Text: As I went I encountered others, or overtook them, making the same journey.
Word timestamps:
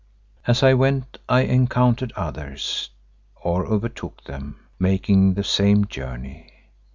As 0.47 0.63
I 0.63 0.73
went 0.73 1.19
I 1.29 1.41
encountered 1.41 2.11
others, 2.15 2.89
or 3.35 3.67
overtook 3.67 4.23
them, 4.23 4.61
making 4.79 5.35
the 5.35 5.43
same 5.43 5.85
journey. 5.85 6.51